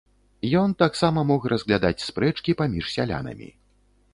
[0.61, 3.53] Ён таксама мог разглядаць спрэчкі паміж сялянамі.